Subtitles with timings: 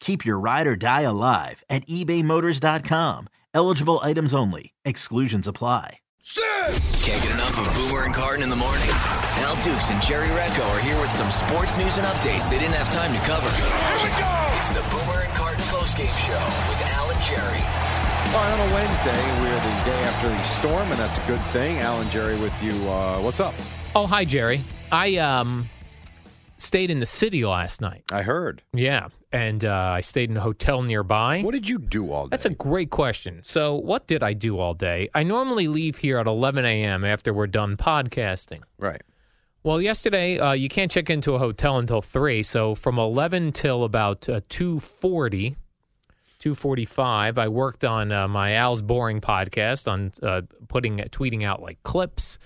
[0.00, 3.28] Keep your ride or die alive at ebaymotors.com.
[3.54, 4.72] Eligible items only.
[4.84, 5.98] Exclusions apply.
[6.26, 8.88] Can't get enough of Boomer and Carton in the morning.
[9.46, 12.74] Al Dukes and Jerry Recco are here with some sports news and updates they didn't
[12.74, 13.48] have time to cover.
[13.48, 14.32] Here we go!
[14.58, 17.62] It's the Boomer and Carton postgame show with Al and Jerry.
[18.34, 21.40] All right, on a Wednesday, we're the day after the storm, and that's a good
[21.52, 21.78] thing.
[21.78, 22.72] Al and Jerry with you.
[22.88, 23.54] Uh, what's up?
[23.94, 24.60] Oh, hi, Jerry.
[24.90, 25.68] I um
[26.58, 28.04] stayed in the city last night.
[28.10, 28.62] I heard.
[28.72, 31.42] Yeah, and uh, I stayed in a hotel nearby.
[31.42, 32.30] What did you do all day?
[32.30, 33.40] That's a great question.
[33.44, 35.08] So, what did I do all day?
[35.14, 37.04] I normally leave here at 11 a.m.
[37.04, 38.60] after we're done podcasting.
[38.78, 39.02] right.
[39.62, 43.82] Well, yesterday uh, you can't check into a hotel until three, so from 11 till
[43.82, 45.56] about uh, 2:40,
[46.38, 51.82] 2:45, I worked on uh, my Al's Boring podcast on uh, putting tweeting out like
[51.82, 52.38] clips.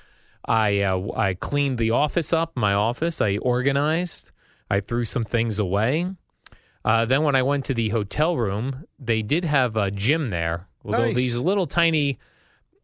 [0.46, 3.20] I uh, I cleaned the office up, my office.
[3.20, 4.30] I organized.
[4.70, 6.06] I threw some things away.
[6.84, 10.66] Uh, then when I went to the hotel room, they did have a gym there.
[10.84, 11.16] Although Nice.
[11.16, 12.18] these little tiny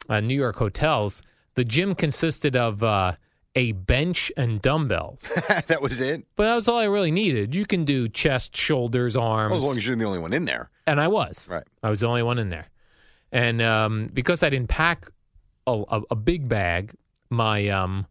[0.08, 1.22] uh, New York hotels,
[1.54, 3.12] the gym consisted of uh,
[3.54, 5.22] a bench and dumbbells.
[5.68, 6.26] that was it.
[6.36, 7.54] But that was all I really needed.
[7.54, 10.44] You can do chest, shoulders, arms, Well, as long as you're the only one in
[10.44, 10.68] there.
[10.86, 11.48] and I was.
[11.50, 11.64] Right.
[11.82, 12.66] I was the only one in there,
[13.32, 15.06] and um, because I didn't pack
[15.66, 16.92] a, a, a big bag,
[17.30, 18.06] my um,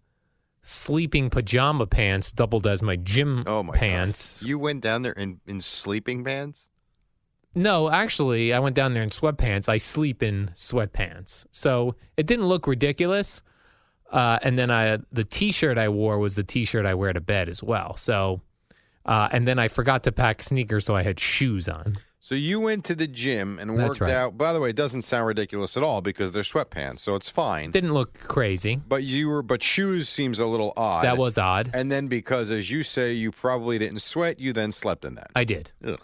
[0.62, 4.44] sleeping pajama pants doubled as my gym Oh my pants.
[4.46, 6.70] You went down there in, in sleeping pants?
[7.54, 9.70] No, actually, I went down there in sweatpants.
[9.70, 13.42] I sleep in sweatpants, so it didn't look ridiculous.
[14.12, 17.48] Uh, and then I, the T-shirt I wore was the T-shirt I wear to bed
[17.48, 17.96] as well.
[17.96, 18.42] So,
[19.06, 21.98] uh, and then I forgot to pack sneakers, so I had shoes on.
[22.26, 24.10] So you went to the gym and That's worked right.
[24.10, 24.36] out.
[24.36, 27.70] By the way, it doesn't sound ridiculous at all because they're sweatpants, so it's fine.
[27.70, 28.82] Didn't look crazy.
[28.88, 31.04] But you were, but shoes seems a little odd.
[31.04, 31.70] That was odd.
[31.72, 35.30] And then because, as you say, you probably didn't sweat, you then slept in that.
[35.36, 35.72] I did.
[35.86, 36.02] Ugh.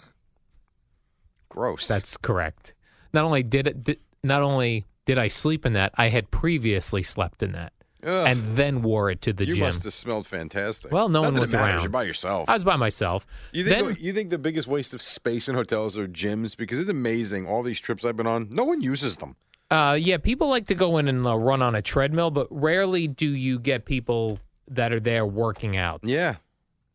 [1.50, 1.88] Gross.
[1.88, 2.76] That's correct.
[3.16, 7.02] Not only did it, did, not only did I sleep in that, I had previously
[7.02, 7.74] slept in that,
[8.04, 8.28] Ugh.
[8.28, 9.62] and then wore it to the you gym.
[9.66, 10.92] must have smelled fantastic.
[10.92, 11.70] Well, no Not one that was it matters.
[11.76, 11.82] around.
[11.84, 12.50] You're by yourself.
[12.50, 13.28] I was by myself.
[13.52, 16.80] You think then, you think the biggest waste of space in hotels are gyms because
[16.80, 17.48] it's amazing.
[17.48, 19.36] All these trips I've been on, no one uses them.
[19.70, 23.08] uh, yeah, people like to go in and uh, run on a treadmill, but rarely
[23.08, 26.02] do you get people that are there working out.
[26.04, 26.36] Yeah,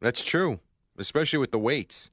[0.00, 0.61] that's true.
[0.99, 2.11] Especially with the weights,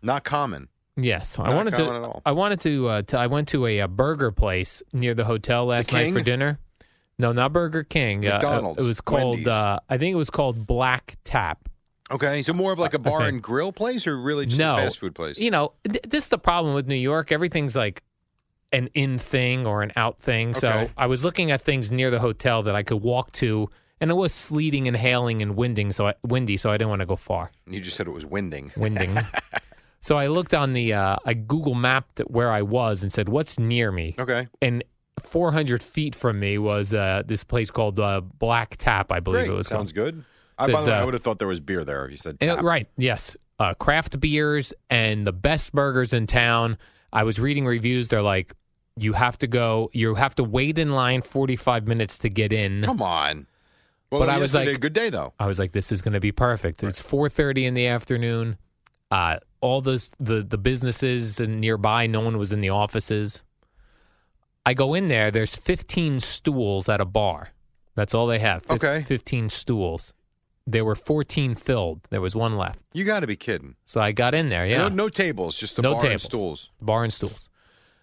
[0.00, 0.68] not common.
[0.96, 2.04] Yes, I Not wanted common at to.
[2.06, 2.22] all.
[2.26, 3.18] I wanted to, uh, to.
[3.18, 6.12] I went to a, uh burger place near the hotel last night King?
[6.14, 6.58] for dinner.
[7.22, 8.26] No, not Burger King.
[8.26, 9.36] Uh, McDonald's, it was called.
[9.36, 9.46] Wendy's.
[9.46, 11.68] Uh, I think it was called Black Tap.
[12.10, 14.78] Okay, so more of like a bar and grill place, or really just no a
[14.78, 15.38] fast food place?
[15.38, 17.30] You know, th- this is the problem with New York.
[17.30, 18.02] Everything's like
[18.72, 20.52] an in thing or an out thing.
[20.52, 24.10] So I was looking at things near the hotel that I could walk to, and
[24.10, 26.56] it was sleeting and hailing and winding, so I, windy.
[26.56, 27.52] So I didn't want to go far.
[27.68, 28.72] You just said it was winding.
[28.76, 29.16] Winding.
[30.00, 30.92] so I looked on the.
[30.92, 34.82] Uh, I Google mapped where I was and said, "What's near me?" Okay, And
[35.26, 39.50] 400 feet from me was uh, this place called uh, Black Tap, I believe great.
[39.52, 40.06] it was Sounds called.
[40.14, 40.24] good.
[40.58, 42.04] I, by Says, the way, I uh, would have thought there was beer there.
[42.04, 42.64] If you said Uh, tap.
[42.64, 42.88] right.
[42.96, 43.36] Yes.
[43.58, 46.76] Uh, craft beers and the best burgers in town.
[47.12, 48.08] I was reading reviews.
[48.08, 48.52] They're like,
[48.96, 49.90] you have to go.
[49.92, 52.82] You have to wait in line 45 minutes to get in.
[52.82, 53.46] Come on.
[54.10, 55.32] Well, But I was like- good day though.
[55.38, 56.82] I was like, this is going to be perfect.
[56.82, 58.58] It's 4:30 in the afternoon.
[59.10, 63.42] Uh, all those the the businesses and nearby, no one was in the offices.
[64.64, 65.30] I go in there.
[65.30, 67.48] There's 15 stools at a bar.
[67.94, 68.62] That's all they have.
[68.62, 69.02] Fif- Okay.
[69.02, 70.14] 15 stools.
[70.66, 72.00] There were 14 filled.
[72.10, 72.78] There was one left.
[72.92, 73.74] You got to be kidding.
[73.84, 74.64] So I got in there.
[74.64, 74.82] Yeah.
[74.82, 76.12] No, no tables, just a No bar tables.
[76.12, 76.70] and stools.
[76.80, 77.50] bar and stools.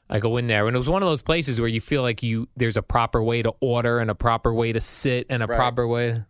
[0.09, 2.21] I go in there, and it was one of those places where you feel like
[2.23, 5.47] you there's a proper way to order and a proper way to sit and a
[5.47, 5.55] Right.
[5.55, 6.23] proper way.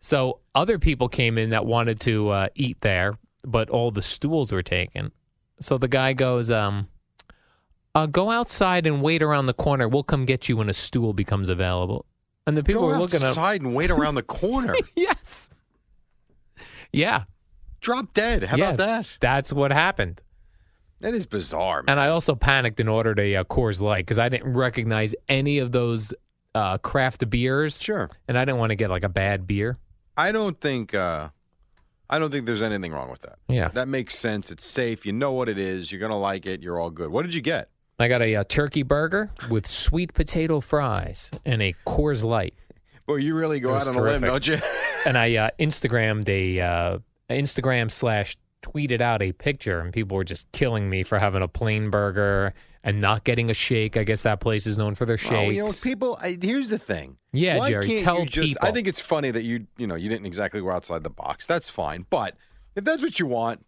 [0.00, 4.52] So other people came in that wanted to uh, eat there, but all the stools
[4.52, 5.12] were taken.
[5.60, 6.88] So the guy goes, um,
[7.94, 9.88] uh, "Go outside and wait around the corner.
[9.88, 12.06] We'll come get you when a stool becomes available."
[12.46, 13.30] And the people Go were looking up.
[13.30, 14.74] outside and wait around the corner.
[14.96, 15.50] Yes.
[16.92, 17.24] Yeah.
[17.80, 18.42] Drop dead.
[18.42, 19.16] How yeah, about that?
[19.20, 20.20] That's what happened.
[21.00, 21.82] That is bizarre.
[21.82, 21.92] Man.
[21.92, 25.58] And I also panicked and ordered a uh, Coors Light because I didn't recognize any
[25.58, 26.12] of those
[26.54, 27.80] uh, craft beers.
[27.80, 28.10] Sure.
[28.28, 29.78] And I didn't want to get like a bad beer.
[30.16, 31.28] I don't think uh,
[32.10, 33.38] I don't think there's anything wrong with that.
[33.48, 33.68] Yeah.
[33.68, 34.50] That makes sense.
[34.50, 35.06] It's safe.
[35.06, 35.90] You know what it is.
[35.90, 36.62] You're gonna like it.
[36.62, 37.10] You're all good.
[37.10, 37.70] What did you get?
[38.02, 42.54] I got a, uh turkey burger with sweet potato fries and a Coors Light.
[43.06, 44.56] Well, you really go out on a limb, don't you?
[45.06, 46.98] And I uh, Instagrammed a uh,
[47.30, 51.48] Instagram slash tweeted out a picture, and people were just killing me for having a
[51.48, 52.52] plain burger
[52.84, 53.96] and not getting a shake.
[53.96, 55.32] I guess that place is known for their shakes.
[55.32, 56.18] Well, you know, people.
[56.20, 57.16] I, here's the thing.
[57.32, 58.68] Yeah, Why Jerry, tell just, people.
[58.68, 61.46] I think it's funny that you, you know, you didn't exactly go outside the box.
[61.46, 62.06] That's fine.
[62.10, 62.36] But
[62.76, 63.64] if that's what you want,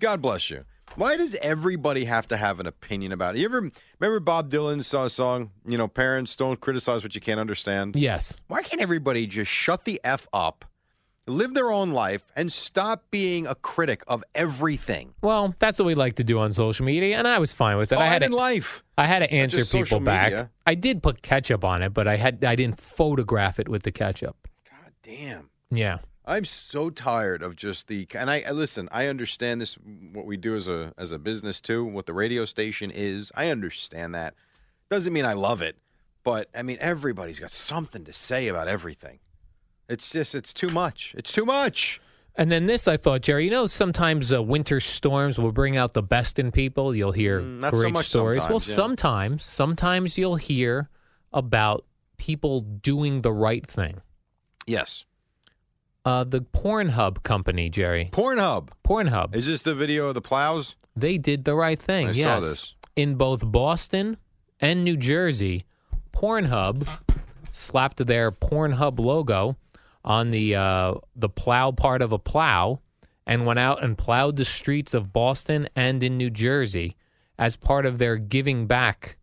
[0.00, 0.64] God bless you.
[0.96, 3.40] Why does everybody have to have an opinion about it?
[3.40, 5.50] You ever remember Bob Dylan's uh, song?
[5.66, 7.96] You know, parents don't criticize what you can't understand.
[7.96, 8.40] yes.
[8.46, 10.64] Why can't everybody just shut the f up,
[11.26, 15.14] live their own life, and stop being a critic of everything?
[15.20, 17.90] Well, that's what we like to do on social media, and I was fine with
[17.90, 17.96] it.
[17.96, 18.84] oh, I had in to, life.
[18.96, 20.26] I had to answer people back.
[20.32, 20.50] media.
[20.66, 23.90] I did put ketchup on it, but I had I didn't photograph it with the
[23.90, 24.36] ketchup.
[24.70, 25.50] God damn.
[25.72, 25.98] Yeah.
[26.26, 28.88] I'm so tired of just the and I, I listen.
[28.90, 29.74] I understand this
[30.12, 31.84] what we do as a as a business too.
[31.84, 34.34] What the radio station is, I understand that.
[34.90, 35.76] Doesn't mean I love it,
[36.22, 39.18] but I mean everybody's got something to say about everything.
[39.88, 41.14] It's just it's too much.
[41.18, 42.00] It's too much.
[42.36, 43.44] And then this, I thought, Jerry.
[43.44, 46.92] You know, sometimes uh, winter storms will bring out the best in people.
[46.96, 48.42] You'll hear Mm, so great much stories.
[48.48, 48.74] well, yeah.
[48.74, 50.88] sometimes, sometimes you'll hear
[51.32, 51.84] about
[52.16, 54.00] people doing the right thing.
[54.66, 55.04] Yes.
[56.04, 58.10] Uh, the Pornhub company, Jerry.
[58.12, 58.68] Pornhub.
[58.86, 59.34] Pornhub.
[59.34, 60.76] Is this the video of the plows?
[60.94, 62.08] They did the right thing.
[62.08, 62.42] I saw yes.
[62.42, 62.74] this.
[62.94, 64.18] In both Boston
[64.60, 65.64] and New Jersey,
[66.12, 66.86] Pornhub
[67.50, 69.56] slapped their Pornhub logo
[70.04, 72.80] on the uh, the plow part of a plow
[73.26, 76.96] and went out and plowed the streets of Boston and in New Jersey
[77.38, 79.16] as part of their giving back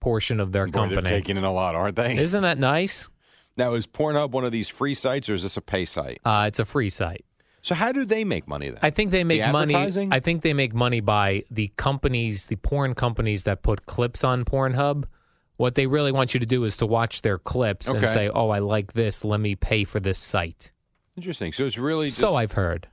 [0.00, 2.16] portion of their Boy, they're taking in a lot, aren't they?
[2.16, 3.08] Isn't that nice?
[3.56, 6.20] Now is Pornhub one of these free sites or is this a pay site?
[6.24, 7.24] Uh, it's a free site.
[7.62, 8.78] So how do they make money then?
[8.82, 9.74] I think they make money.
[9.74, 10.12] advertising?
[10.12, 14.44] I think they make money by the companies, the porn companies that put clips on
[14.44, 15.04] Pornhub.
[15.56, 18.50] What they really want you to do is to watch their clips and say, "Oh,
[18.50, 19.24] I like this.
[19.24, 20.70] Let me pay for this site."
[21.16, 21.50] Interesting.
[21.52, 22.88] So it's really just, So I've heard.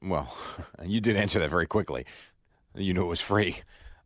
[0.00, 0.34] Well,
[0.84, 2.06] you did answer that very quickly.
[2.74, 3.56] You knew it was free.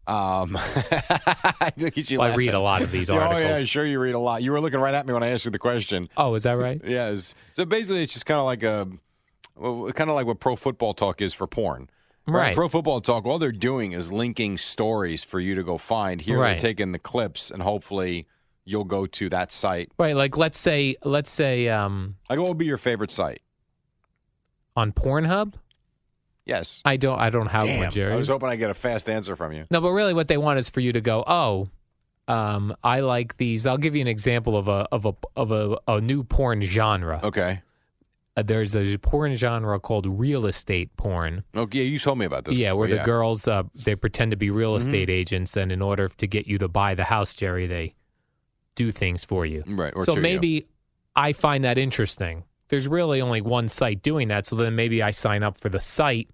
[0.06, 0.58] Um,
[1.76, 3.35] you Well, I read a lot of these articles.
[3.37, 4.43] Oh yeah, sure you read a lot.
[4.43, 6.08] You were looking right at me when I asked you the question.
[6.17, 6.81] Oh, is that right?
[6.85, 7.35] Yes.
[7.52, 8.88] So basically, it's just kind of like a,
[9.56, 11.88] well, kind of like what Pro Football Talk is for porn.
[12.26, 12.55] Right.
[12.55, 16.20] Pro Football Talk, all they're doing is linking stories for you to go find.
[16.20, 16.52] Here Right.
[16.52, 18.26] they're taking the clips, and hopefully
[18.64, 19.91] you'll go to that site.
[19.99, 20.14] Right.
[20.17, 23.43] Like let's say, let's say um, Like, what would be your favorite site?
[24.76, 25.55] on Pornhub.
[26.44, 26.81] Yes.
[26.84, 27.19] I don't.
[27.19, 28.12] I don't have Damn, one, Jerry.
[28.12, 29.66] I was hoping I'd get a fast answer from you.
[29.70, 31.22] No, but really, what they want is for you to go.
[31.26, 31.69] Oh,
[32.28, 33.66] um, I like these.
[33.66, 37.20] I'll give you an example of a of a of a, a new porn genre.
[37.22, 37.62] Okay.
[38.37, 41.42] Uh, there's a porn genre called real estate porn.
[41.56, 42.54] Okay, you told me about this.
[42.54, 43.00] yeah, before, where the yeah.
[43.00, 43.06] Mm-hmm.
[43.06, 46.56] girls uh, they pretend to be real estate agents, and in order to get you
[46.58, 47.94] to buy the house, Jerry, they
[48.76, 49.64] do things for you.
[49.66, 50.20] Right, so to you.
[50.20, 50.66] maybe
[51.16, 52.44] I find that interesting.
[52.70, 55.80] There's really only one site doing that, so then maybe I sign up for the
[55.80, 56.28] site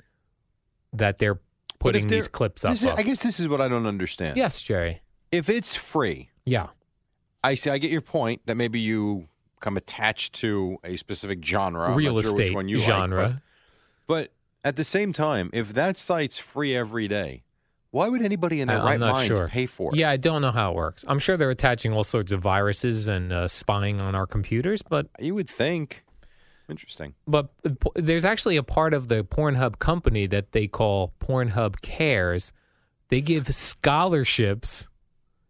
[0.93, 1.41] that they're
[1.79, 2.73] putting these clips up.
[2.73, 2.85] is-.
[2.85, 4.37] I guess this is what I don't understand.
[4.37, 5.01] yes, Jerry.
[5.33, 6.69] If it's free, Yeah.
[7.45, 7.71] I see.
[7.71, 9.29] I get your point that maybe you
[9.61, 13.41] come attached to a specific genre, real sure estate one you like, genre.
[14.07, 14.33] but, but
[14.65, 17.45] at the same time, if that site's free every day,
[17.93, 19.47] why would anybody in their I- right mind sure.
[19.49, 19.97] pay for it?
[19.99, 21.05] Yeah, I don't know how it works.
[21.07, 25.07] I'm sure they're attaching all sorts of viruses and uh, spying on our computers, but
[25.21, 26.03] you would think.
[26.69, 27.15] Interesting.
[27.29, 27.51] but
[27.95, 32.53] there's actually a part of the Pornhub company that they call Pornhub Cares.
[33.09, 34.89] They give scholarships.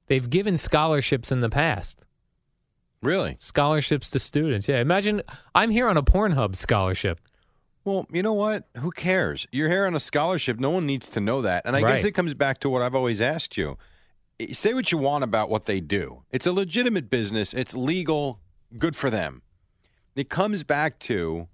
[0.08, 2.02] They've given scholarships in the past.
[3.02, 3.37] Really?
[3.38, 4.68] Scholarships to students.
[4.68, 5.23] Yeah, imagine
[5.54, 7.20] I'm here on a Pornhub scholarship.
[7.85, 8.64] Well, you know what?
[8.78, 9.46] Who cares?
[9.52, 10.58] You're here on a scholarship.
[10.58, 11.62] No one needs to know that.
[11.64, 13.78] And I guess it comes back to what I've always asked you.
[14.40, 16.25] Eh, say what you want about what they do.
[16.30, 17.54] It's a legitimate business.
[17.54, 18.40] It's legal.
[18.76, 19.42] Good for them.
[20.16, 21.46] It comes back to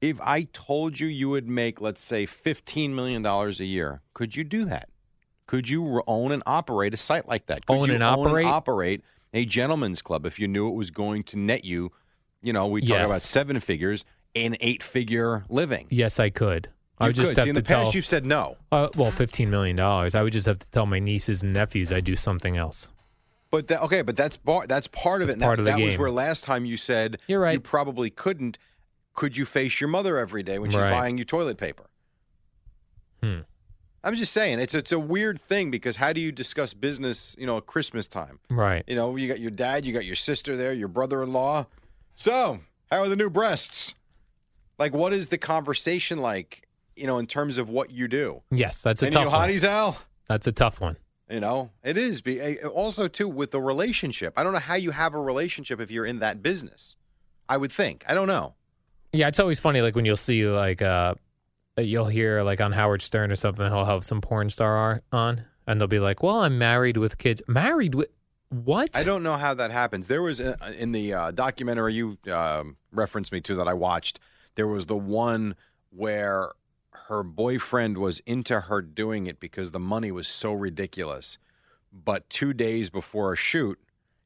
[0.00, 4.44] if I told you you would make, let's say, $15 million a year, could you
[4.44, 4.88] do that?
[5.46, 7.66] Could you own and operate a site like that?
[7.66, 8.44] Could Own you and own operate?
[8.46, 11.90] and operate a gentleman's club if you knew it was going to net you,
[12.42, 13.06] you know, we talk Yes.
[13.06, 14.04] about seven figures,
[14.36, 15.86] an eight figure living?
[15.90, 16.68] Yes, I could.
[17.00, 17.36] I You would just could.
[17.38, 17.92] have See, in to the past, tell.
[17.92, 18.56] you said no.
[18.70, 20.14] Uh, well, fifteen million dollars.
[20.14, 22.90] I would just have to tell my nieces and nephews I do something else.
[23.50, 25.42] But that, okay, but that's bar, that's part of That's it.
[25.42, 27.54] part that, of the that was where last time you said You're right.
[27.54, 28.58] You probably couldn't.
[29.14, 30.90] Could you face your mother every day when she's Right.
[30.90, 31.86] buying you toilet paper?
[33.22, 33.40] Hmm.
[34.04, 37.34] I'm just saying it's it's a weird thing because how do you discuss business?
[37.38, 38.38] You know, at Christmas time.
[38.48, 38.84] Right.
[38.86, 41.66] You know, you got your dad, you got your sister there, your brother-in-law.
[42.14, 43.94] So, how are the new breasts?
[44.78, 46.68] Like, what is the conversation like?
[46.96, 48.42] You know, in terms of what you do.
[48.50, 49.48] Yes, that's a Any tough new one.
[49.50, 50.00] hotties, Al?
[50.28, 50.96] That's a tough one.
[51.30, 52.22] You know, it is.
[52.22, 54.34] Be eh, also too with the relationship.
[54.36, 56.96] I don't know how you have a relationship if you're in that business.
[57.48, 58.04] I would think.
[58.08, 58.54] I don't know.
[59.12, 59.80] Yeah, it's always funny.
[59.82, 61.14] Like when you'll see like uh,
[61.76, 63.66] you'll hear like on Howard Stern or something.
[63.66, 67.42] He'll have some porn star on, and they'll be like, "Well, I'm married with kids."
[67.46, 68.08] Married with
[68.50, 68.90] what?
[68.94, 70.08] I don't know how that happens.
[70.08, 74.18] There was a, in the uh, documentary you um, referenced me to that I watched.
[74.54, 75.54] There was the one
[75.90, 76.50] where
[76.92, 81.38] her boyfriend was into her doing it because the money was so ridiculous.
[81.92, 83.78] But two days before a shoot,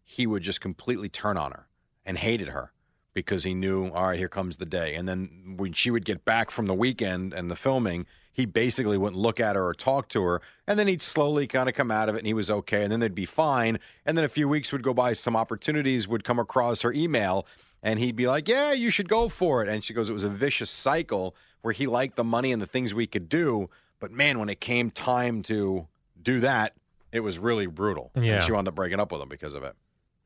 [0.05, 1.69] he would just completely turn on her
[2.05, 2.73] and hated her
[3.15, 4.95] because he knew, all right, here comes the day.
[4.95, 8.97] And then when she would get back from the weekend and the filming, he basically
[8.97, 10.41] wouldn't look at her or talk to her.
[10.67, 12.83] And then he'd slowly kind of come out of it and he was okay.
[12.83, 13.79] And then they'd be fine.
[14.07, 17.47] And then a few weeks would go by, some opportunities would come across her email.
[17.83, 19.69] And he'd be like, Yeah, you should go for it.
[19.69, 22.67] And she goes, It was a vicious cycle where he liked the money and the
[22.67, 23.71] things we could do.
[23.99, 25.87] But man, when it came time to
[26.21, 26.75] do that,
[27.13, 28.11] it was really brutal.
[28.15, 28.35] Yeah.
[28.35, 29.75] And she wound up breaking up with him because of it.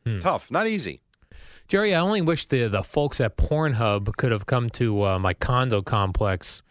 [0.05, 0.19] Hmm.
[0.19, 1.02] Tough, not easy.
[1.69, 5.35] Jerry, I only wish the the folks at Pornhub could have come to uh, my
[5.35, 6.62] condo complex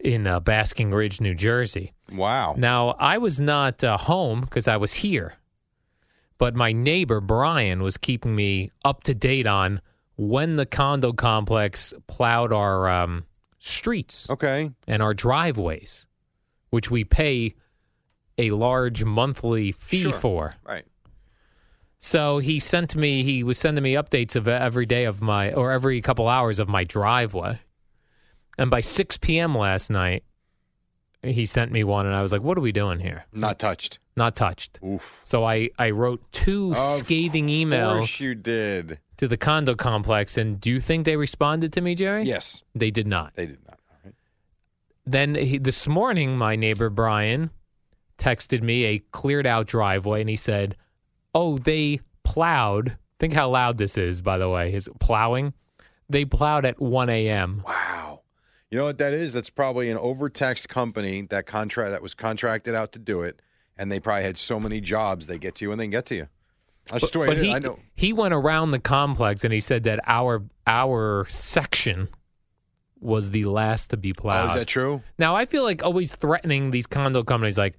[0.00, 1.92] in uh, Basking Ridge, New Jersey.
[2.12, 2.54] Wow.
[2.58, 5.34] Now, I was not uh, home because I was here,
[6.36, 9.80] but my neighbor Brian was keeping me up to date on
[10.16, 13.24] when the condo complex plowed our um,
[13.64, 14.70] streets Okay.
[14.86, 16.06] and our driveways,
[16.70, 17.54] which we pay
[18.36, 20.12] a large monthly fee Sure.
[20.12, 20.54] for.
[20.64, 20.84] Right.
[21.98, 25.72] So he sent me, he was sending me updates of every day of my, or
[25.72, 27.60] every couple hours of my driveway.
[28.58, 29.56] And by 6 p.m.
[29.56, 30.22] last night,
[31.22, 33.24] he sent me one, and I was like, what are we doing here?
[33.32, 33.98] Not touched.
[34.16, 34.78] Not touched.
[34.84, 35.20] Oof.
[35.24, 38.98] So I, I wrote two Of scathing Of emails course you did.
[39.16, 40.36] To the condo complex.
[40.36, 42.24] And do you think they responded to me, Jerry?
[42.24, 43.34] Yes, They did not.
[43.34, 43.78] they did not.
[43.90, 44.14] All right.
[45.06, 47.50] Then he, this morning, my neighbor Brian
[48.18, 50.76] texted me a cleared out driveway, and he said,
[51.34, 52.96] "Oh, they plowed.
[53.20, 54.70] Think how loud this is, by the way.
[54.70, 55.52] His plowing.
[56.08, 57.62] They plowed at 1 a.m.
[57.66, 58.20] Wow.
[58.70, 59.32] You know what that is?
[59.32, 63.40] That's probably an overtaxed company that contract that was contracted out to do it,
[63.78, 66.14] and they probably had so many jobs they get to you and they get to
[66.16, 66.28] you.
[66.92, 67.78] Just But he I know.
[67.94, 72.08] he went around the complex, and he said that our our section
[73.00, 74.48] was the last to be Oh, plowed.
[74.50, 75.02] is that true?
[75.18, 77.76] Now I feel like always threatening these condo companies, like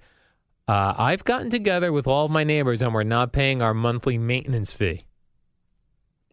[0.68, 4.18] uh, I've gotten together with all of my neighbors, and we're not paying our monthly
[4.18, 5.04] maintenance fee.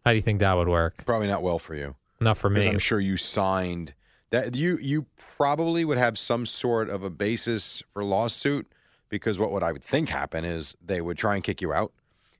[0.04, 1.04] How do you think that would work?
[1.06, 1.94] Probably not well for you.
[2.20, 2.68] Not for me.
[2.68, 3.94] I'm sure you signed
[4.30, 4.56] that.
[4.56, 8.66] You you probably would have some sort of a basis for lawsuit
[9.08, 11.92] because what would I would think happen is they would try and kick you out,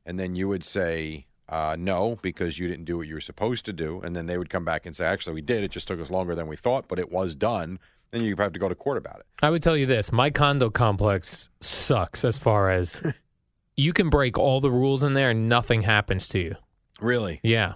[0.06, 3.64] and then you would say uh, no because you didn't do what you were supposed
[3.66, 5.62] to do, and then they would come back and say actually we did.
[5.62, 7.78] It just took us longer than we thought, but it was done.
[8.11, 9.26] Then you have to go to court about it.
[9.42, 13.00] I would tell you this: my condo complex sucks as far as
[13.76, 16.56] you can break all the rules in there, and nothing happens to you.
[17.00, 17.75] Really, Yeah.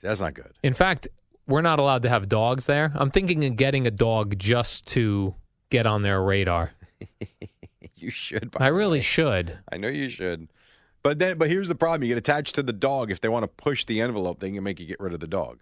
[0.00, 0.52] that's not good.
[0.62, 1.08] In fact,
[1.48, 2.92] we're not allowed to have dogs there.
[2.94, 5.34] I'm thinking of getting a dog just to
[5.70, 6.72] get on their radar.
[8.00, 8.54] You should.
[8.56, 9.58] I really should.
[9.72, 10.48] I know you should.
[11.08, 13.10] But then, but here's the problem: you get attached to the dog.
[13.10, 15.26] If they want to push the envelope, they can make you get rid of the
[15.26, 15.60] dog.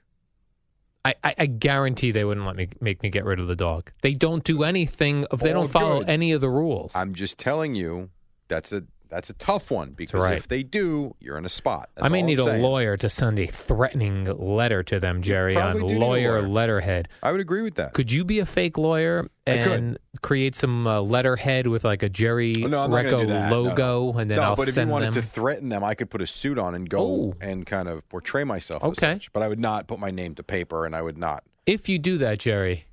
[1.05, 3.93] I, I, I guarantee they wouldn't let me make me get rid of the dog.
[4.03, 6.09] They don't do anything if they Oh, don't follow good.
[6.09, 6.97] any of the rules.
[6.97, 8.11] I'm just telling you,
[8.49, 10.37] that's a that's a tough one because right.
[10.37, 11.91] if they do, you're in a spot.
[11.95, 15.77] That's I may need a lawyer to send a threatening letter to them, Jerry, on
[15.77, 16.47] do need a lawyer lawyer.
[16.47, 17.09] letterhead.
[17.23, 17.93] I would agree with that.
[17.95, 22.65] Could you be a fake lawyer and create some uh, letterhead with like a Jerry
[22.65, 23.27] Oh, no, Recco do.
[23.27, 23.63] No, no.
[23.63, 25.15] logo, and then no, I'll but if you send wanted them?
[25.15, 27.35] to threaten them, I could put a suit on and go Oh.
[27.41, 28.83] and kind of portray myself.
[28.83, 29.15] as Okay.
[29.15, 29.33] such.
[29.33, 31.45] but I would not put my name to paper, and I would not.
[31.67, 32.87] if you do that, Jerry,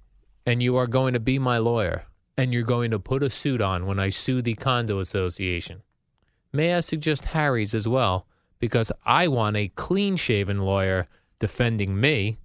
[0.46, 2.04] and you are going to be my lawyer,
[2.38, 5.82] and you're going to put a suit on when I sue the condo association,
[6.54, 8.26] may I suggest Harry's as well?
[8.60, 11.08] Because I want a clean shaven lawyer
[11.40, 12.38] defending me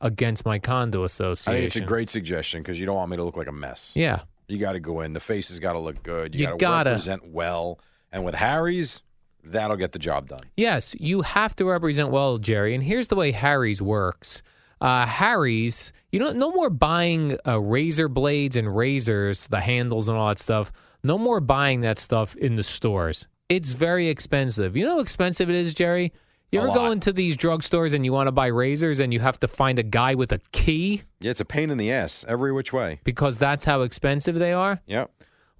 [0.00, 1.52] against my condo I association.
[1.60, 3.92] think it's a great suggestion because you don't want me to look like a mess.
[3.96, 4.20] Yeah.
[4.46, 5.12] You got to go in.
[5.12, 6.34] The face has got to look good.
[6.34, 7.80] You, You got to represent well.
[8.12, 9.02] And with Harry's,
[9.44, 10.42] that'll get the job done.
[10.56, 12.74] Yes, you have to represent well, Jerry.
[12.74, 14.42] And here's the way Harry's works.
[14.80, 20.16] uh, Harry's, you know, no more buying uh, razor blades and razors, the handles and
[20.16, 20.70] all that stuff.
[21.02, 23.28] No more buying that stuff in the stores.
[23.48, 24.76] It's very expensive.
[24.76, 26.12] You know how expensive it is, Jerry?
[26.50, 26.92] You A ever go lot.
[26.92, 29.82] into these drugstores and you want to buy razors and you have to find a
[29.82, 33.00] guy with a key Yeah, it's a pain in the ass every which way.
[33.04, 34.80] because that's how expensive they are?
[34.86, 35.10] Yep.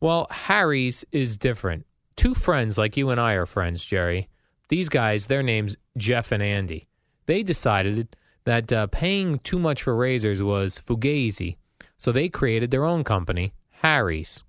[0.01, 1.85] Well, Harry's is different.
[2.17, 4.29] Two friends like you and I are friends, Jerry.
[4.69, 6.89] These guys, their names Jeff and Andy.
[7.27, 11.57] They decided that uh, paying too much for razors was fugazi,
[11.97, 13.53] so they created their own company,
[13.83, 14.43] Harry's.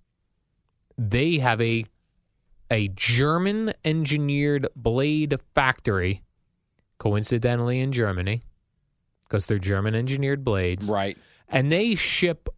[0.99, 1.85] They have a
[2.69, 6.21] a German engineered blade factory,
[6.99, 8.43] coincidentally in Germany,
[9.23, 11.17] because they're German engineered blades Right.
[11.47, 12.49] and they ship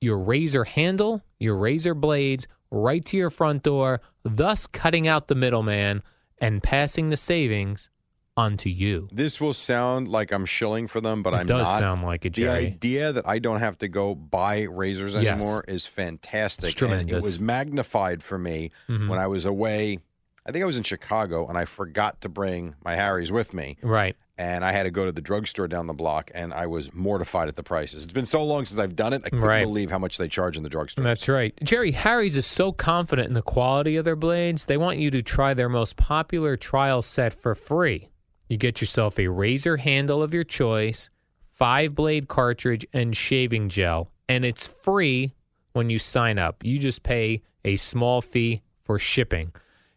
[0.00, 5.34] your razor handle, your razor blades right to your front door, thus cutting out the
[5.34, 6.02] middleman
[6.38, 7.90] and passing the savings
[8.38, 9.08] onto you.
[9.12, 11.78] This will sound like I'm shilling for them, but it I'm does not.
[11.78, 12.60] sound like it, Jerry.
[12.60, 15.24] the idea that I don't have to go buy razors Yes.
[15.42, 16.70] anymore is fantastic.
[16.70, 19.08] It's And it was magnified for me Mhm.
[19.08, 19.98] when I was away.
[20.46, 23.76] I think I was in Chicago and I forgot to bring my Harry's with me.
[23.82, 24.16] Right.
[24.40, 27.48] And I had to go to the drugstore down the block, and I was mortified
[27.48, 28.04] at the prices.
[28.04, 29.64] It's been so long since I've done it, I couldn't Right.
[29.64, 31.02] believe how much they charge in the drugstore.
[31.02, 31.52] That's right.
[31.64, 35.22] Jerry Harry's is so confident in the quality of their blades, they want you to
[35.22, 38.10] try their most popular trial set for free.
[38.48, 41.10] You get yourself a razor handle of your choice,
[41.50, 45.34] five blade cartridge, and shaving gel, and it's free
[45.72, 46.64] when you sign up.
[46.64, 49.52] You just pay a small fee for shipping.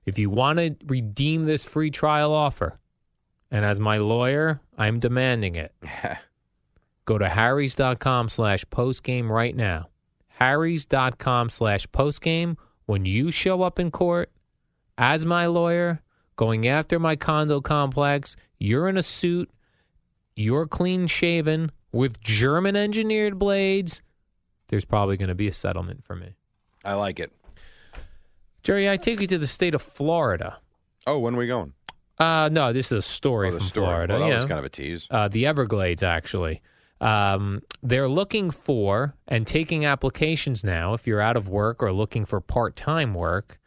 [0.05, 2.79] If you want to redeem this free trial offer,
[3.49, 5.73] and as my lawyer, I'm demanding it.
[7.05, 9.89] Go to harrys.com slash postgame right now.
[10.27, 12.57] harrys.com slash postgame.
[12.85, 14.31] When you show up in court
[14.97, 16.01] as my lawyer,
[16.41, 19.47] going after my condo complex, you're in a suit,
[20.35, 24.01] you're clean shaven with German engineered blades,
[24.69, 26.33] there's probably going to be a settlement for me.
[26.83, 27.31] I like it.
[28.63, 30.57] Jerry, I take you to the state of Florida.
[31.05, 31.73] Oh, when are we going?
[32.17, 33.85] Uh, no, this is a story Oh, from story.
[33.85, 34.13] Florida.
[34.15, 34.35] Well, that yeah.
[34.37, 35.07] was kind of a tease.
[35.11, 36.59] uh, the Everglades, actually.
[37.01, 42.25] Um, they're looking for and taking applications now, if you're out of work or looking
[42.25, 43.59] for part time work,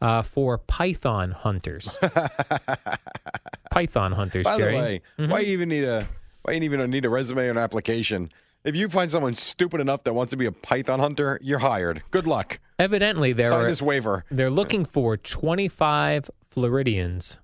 [0.00, 1.96] uh, for python hunters.
[3.70, 4.76] python hunters, By the Jerry.
[4.76, 6.08] way, why you even need a
[6.42, 8.30] why you even need a resume or an application?
[8.64, 12.02] If you find someone stupid enough that wants to be a python hunter, you're hired.
[12.10, 12.58] Good luck.
[12.78, 14.24] Evidently, Sign they're, this waiver.
[14.30, 17.38] they're looking for 25 Floridians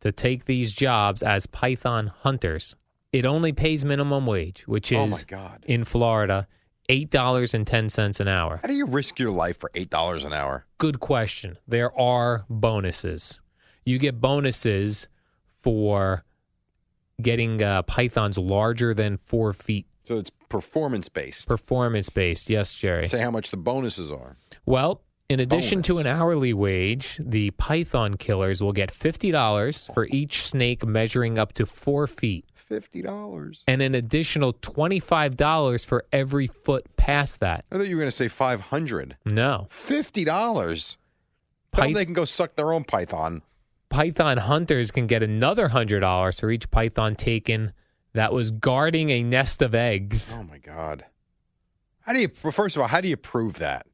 [0.00, 2.76] to take these jobs as python hunters.
[3.12, 5.64] It only pays minimum wage, which Oh is my God.
[5.66, 6.46] in Florida,
[6.88, 8.58] $8.10 an hour.
[8.62, 10.64] How do you risk your life for eight dollars an hour?
[10.78, 11.58] good question.
[11.66, 13.40] There are bonuses.
[13.84, 15.08] You get bonuses
[15.56, 16.24] for
[17.20, 21.48] getting uh, pythons larger than four feet, So it's performance based.
[21.48, 22.48] performance based.
[22.48, 23.08] Yes, Jerry.
[23.08, 24.36] Say how much the bonuses are.
[24.64, 30.42] Well, in addition to an hourly wage, the python killers will get $50 for each
[30.46, 33.64] snake measuring up to four feet Fifty dollars.
[33.66, 37.64] and an additional $25 for every foot past that.
[37.72, 39.16] I thought you were going to say five hundred.
[39.24, 39.66] No.
[39.70, 40.98] Fifty dollars.
[41.74, 43.42] Tell them Pyth- they can go suck their own python.
[43.88, 47.72] python hunters can get another hundred dollars for each python taken
[48.12, 50.34] that was guarding a nest of eggs.
[50.38, 51.06] Oh my god.
[52.02, 52.30] How do you?
[52.42, 53.86] well, First of all, how do you prove that?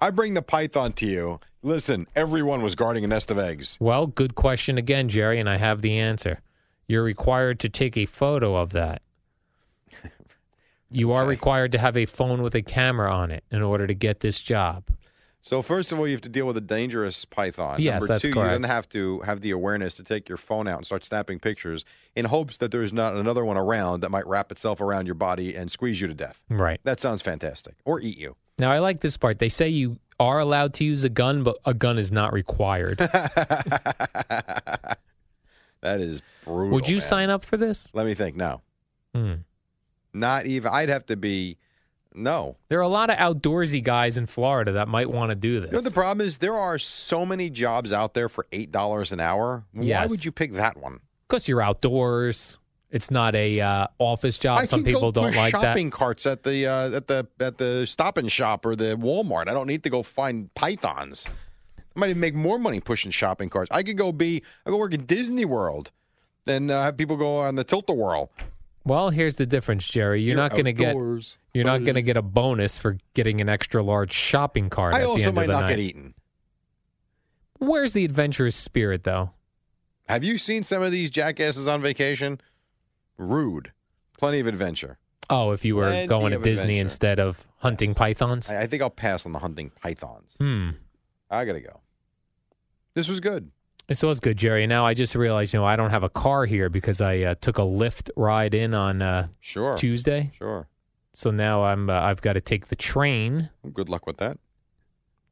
[0.00, 1.40] I bring the python to you.
[1.62, 3.76] Listen, everyone was guarding a nest of eggs.
[3.80, 6.40] Well, good question again, Jerry, and I have the answer.
[6.88, 9.02] You're required to take a photo of that.
[10.90, 11.28] You are Okay.
[11.28, 14.40] required to have a phone with a camera on it in order to get this
[14.40, 14.84] job.
[15.42, 17.76] So first of all, you have to deal with a dangerous python.
[17.80, 18.46] Yes, Number that's two, correct.
[18.46, 21.40] you then have to have the awareness to take your phone out and start snapping
[21.40, 21.84] pictures
[22.16, 25.54] in hopes that there's not another one around that might wrap itself around your body
[25.54, 26.42] and squeeze you to death.
[26.48, 26.80] Right.
[26.84, 27.74] That sounds fantastic.
[27.84, 28.36] Or eat you.
[28.58, 29.38] Now, I like this part.
[29.40, 32.98] They say you are allowed to use a gun, but a gun is not required.
[35.80, 36.70] that is brutal.
[36.74, 37.06] Would you man.
[37.06, 37.90] sign up for this?
[37.94, 38.36] Let me think.
[38.36, 38.62] No,
[39.14, 39.34] Hmm.
[40.12, 40.70] not even.
[40.72, 41.56] I'd have to be.
[42.14, 42.56] No.
[42.68, 45.70] There are a lot of outdoorsy guys in Florida that might want to do this.
[45.70, 46.38] You know the problem is?
[46.38, 49.64] There are so many jobs out there for eight dollars an hour.
[49.74, 50.00] Yes.
[50.00, 51.00] Why would you pick that one?
[51.28, 52.58] because you're outdoors.
[52.90, 54.60] It's not a uh, office job.
[54.60, 55.60] I Some people don't like that.
[55.60, 59.46] shopping carts at the uh, at the at the Stop and Shop or the Walmart.
[59.46, 61.26] I don't need to go find pythons.
[61.98, 63.68] I might even make more money pushing shopping carts.
[63.72, 65.90] I could go be I go work at Disney World,
[66.46, 68.30] and uh, have people go on the tilt a whirl.
[68.84, 70.22] Well, here's the difference, Jerry.
[70.22, 73.48] You're, not going to get you're not going to get a bonus for getting an
[73.48, 75.68] extra large shopping cart I at the also end might of the not night.
[75.70, 76.14] get eaten.
[77.58, 79.30] Where's the adventurous spirit, though?
[80.08, 82.40] Have you seen some of these jackasses on vacation?
[83.16, 83.72] Rude,
[84.16, 84.98] Plenty of adventure.
[85.28, 86.80] Oh, if you were Plenty going to Disney adventure.
[86.82, 88.48] instead of hunting pythons.
[88.48, 90.36] I, I think I'll pass on the hunting pythons.
[90.38, 90.70] Hmm.
[91.28, 91.80] I gotta go.
[92.98, 93.52] This was good.
[93.86, 94.66] This was good, Jerry.
[94.66, 97.34] Now I just realized, you know, I don't have a car here because I uh,
[97.40, 99.76] took a Lyft ride in on uh, Sure.
[99.76, 100.32] Tuesday.
[100.36, 100.66] Sure.
[101.12, 104.38] So now I'm uh, I've got to take the train Good luck with that.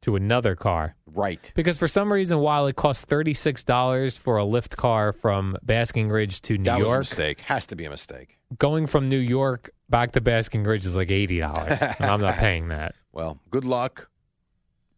[0.03, 1.51] to another car Right.
[1.55, 5.57] because for some reason, while it costs thirty six dollars for a Lyft car from
[5.61, 7.39] Basking Ridge to New that was a York, mistake.
[7.41, 8.37] Has to be a mistake.
[8.57, 11.79] going from New York back to Basking Ridge is like eighty dollars.
[11.99, 12.95] I'm not paying that.
[13.11, 14.09] Well, good luck.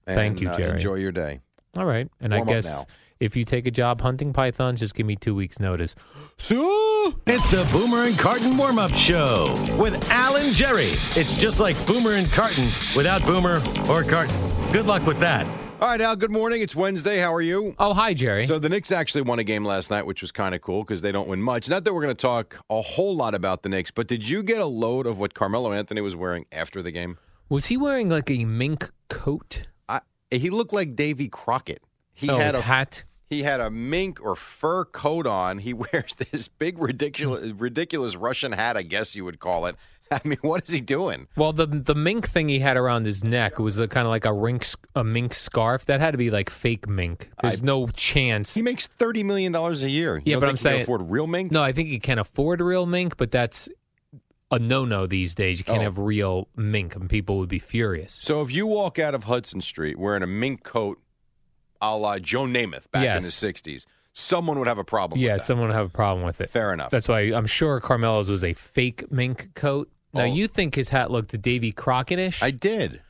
[0.05, 0.71] Thank and, you, uh, Jerry.
[0.71, 1.41] enjoy your day.
[1.79, 2.85] All right, and Warm I guess
[3.21, 5.95] if you take a job hunting pythons, just give me two weeks notice.
[6.35, 10.91] So it's the Boomer and Carton warm up show with Al and Jerry.
[11.15, 14.35] It's just like Boomer and Carton without Boomer or Carton.
[14.73, 15.47] Good luck with that.
[15.79, 16.17] All right, Al.
[16.17, 16.61] Good morning.
[16.61, 17.19] It's Wednesday.
[17.19, 17.73] How are you?
[17.79, 18.45] Oh, hi, Jerry.
[18.45, 20.99] So the Knicks actually won a game last night, which was kind of cool because
[20.99, 21.69] they don't win much.
[21.69, 24.43] Not that we're going to talk a whole lot about the Knicks, but did you
[24.43, 27.17] get a load of what Carmelo Anthony was wearing after the game?
[27.47, 29.63] was he wearing like a mink coat?
[30.31, 31.81] He looked like Davy Crockett.
[32.13, 33.03] He oh, had a hat.
[33.29, 35.59] He had a mink or fur coat on.
[35.59, 39.75] He wears this big ridiculous ridiculous Russian hat, I guess you would call it.
[40.11, 41.27] I mean, what is he doing?
[41.35, 44.25] Well, the the mink thing he had around his neck was a, kind of like
[44.25, 44.65] a rink,
[44.95, 45.85] a mink scarf.
[45.85, 47.29] That had to be like fake mink.
[47.41, 48.55] There's I- no chance.
[48.55, 50.17] He makes thirty million dollars a year.
[50.17, 51.51] You Yeah, but think I'm he can saying- afford real mink.
[51.51, 53.69] no, I think he can afford real mink, but that's
[54.51, 55.59] a no no these days.
[55.59, 55.83] You can't Oh.
[55.83, 58.19] have real mink, and people would be furious.
[58.23, 60.99] So if you walk out of Hudson Street wearing a mink coat,
[61.81, 65.19] a la Joe Namath back in the '60s, someone would have a problem.
[65.19, 65.45] Yeah, with that.
[65.45, 66.49] someone would have a problem with it.
[66.49, 66.89] fair enough.
[66.91, 69.89] That's why I'm sure Carmelo's was a fake mink coat.
[70.13, 70.25] Now Oh.
[70.25, 72.41] you think his hat looked Davy Crockett-ish?
[72.41, 73.01] I did.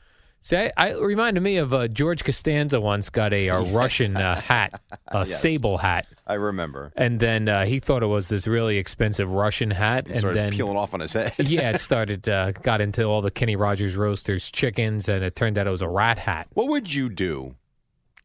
[0.42, 4.16] See, I, I it reminded me of uh, George Costanza once got a, uh Russian
[4.16, 5.40] uh, hat, a Yes.
[5.40, 6.92] sable hat, I remember.
[6.96, 10.38] and then uh, he thought it was this really expensive Russian hat, He and started
[10.38, 11.34] then peeling off on his head.
[11.38, 15.58] yeah, it started uh, got into all the Kenny Rogers Roasters chickens, and it turned
[15.58, 16.48] out it was a rat hat.
[16.54, 17.54] What would you do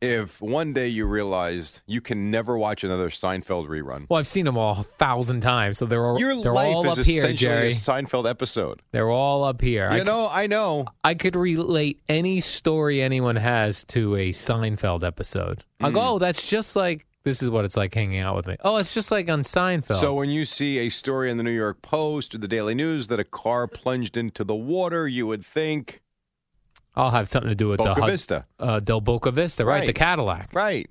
[0.01, 4.05] if one day you realized you can never watch another Seinfeld rerun?
[4.10, 6.88] Well, I've seen them all a thousand times, so they're all Your they're life all
[6.89, 7.69] is up here, Jerry.
[7.69, 8.81] a Seinfeld episode.
[8.91, 9.88] They're all up here.
[9.89, 10.86] I You c- know, I know.
[11.03, 15.63] I could relate any story anyone has to a Seinfeld episode.
[15.79, 16.08] I go, Mm.
[16.12, 18.55] oh, that's just like this is what it's like hanging out with me.
[18.63, 19.99] Oh, it's just like on Seinfeld.
[19.99, 23.08] So when you see a story in the New York Post or the Daily News
[23.08, 26.03] that a car plunged into the water, you would think
[26.95, 28.45] I'll have something to do with the Boca Hud- Vista.
[28.60, 29.86] uh, Del Boca Vista, right?
[29.86, 30.49] The Cadillac.
[30.53, 30.89] Right.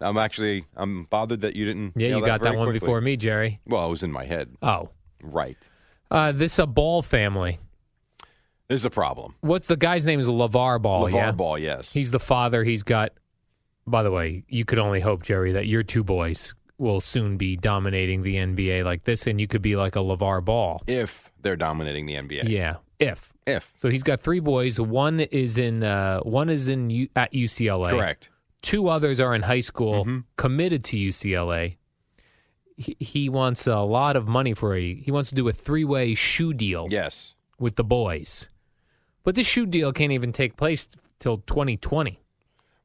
[0.00, 1.94] I'm actually I'm bothered that you didn't.
[1.96, 2.78] Yeah, you got that one quickly.
[2.80, 3.60] before me, Jerry.
[3.66, 4.54] Well, it was in my head.
[4.62, 4.90] Oh,
[5.22, 5.56] Right.
[6.10, 7.58] uh, this a Ball family.
[8.68, 9.34] This is a problem.
[9.40, 10.20] What's the guy's name?
[10.20, 11.08] Is LeVar Ball?
[11.08, 11.92] LeVar yeah, Ball, yes.
[11.92, 12.64] he's the father.
[12.64, 13.12] He's got.
[13.86, 17.56] By the way, you could only hope, Jerry, that your two boys will soon be
[17.56, 20.82] dominating the NBA like this, and you could be like a LeVar Ball.
[20.86, 22.48] if they're dominating the NBA.
[22.48, 23.72] Yeah, if If.
[23.76, 24.78] So he's got three boys.
[24.80, 27.90] One is in uh, one is in U- at UCLA.
[27.90, 28.28] Correct.
[28.62, 30.24] Two others are in high school, Mhm.
[30.36, 31.76] committed to UCLA.
[32.76, 34.94] He, he wants a lot of money for a.
[34.94, 37.34] He wants to do a three way shoe deal Yes.
[37.58, 38.48] with the boys,
[39.24, 42.20] but this shoe deal can't even take place till 2020.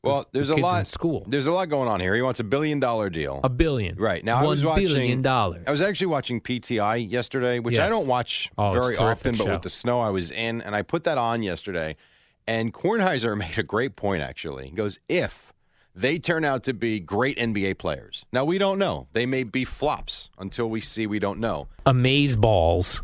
[0.03, 0.87] Well, The there's a kids in lot.
[0.87, 1.23] school.
[1.27, 2.13] There's a lot going on here.
[2.13, 3.39] He wants a billion dollar deal.
[3.43, 3.95] A billion.
[3.97, 5.63] Right now, I was watching billion dollars.
[5.65, 9.51] I was actually watching PTI yesterday, which I don't watch Oh, very often, but show.
[9.53, 11.95] with the snow I was in, and I put that on yesterday.
[12.45, 14.21] And Kornheiser made a great point.
[14.21, 15.53] Actually, he goes, "If
[15.95, 19.07] they turn out to be great NBA players, now we don't know.
[19.13, 21.07] They may be flops until we see.
[21.07, 21.69] We don't know.
[21.85, 22.99] Amaze balls.